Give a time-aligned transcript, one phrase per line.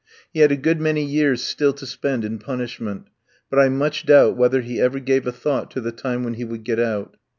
[0.33, 3.05] He had a good many years still to spend in punishment,
[3.51, 6.43] but I much doubt whether he ever gave a thought to the time when he
[6.43, 7.17] would get out.